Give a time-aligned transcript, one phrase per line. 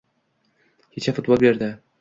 [0.95, 1.75] Kecha futbol berdi